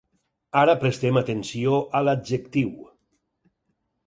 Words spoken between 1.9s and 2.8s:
a l'Adjectiu.